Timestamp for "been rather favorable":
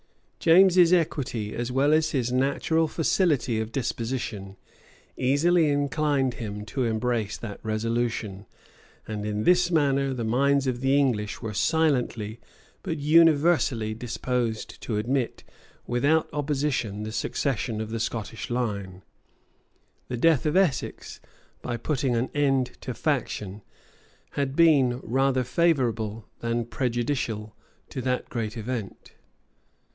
24.55-26.27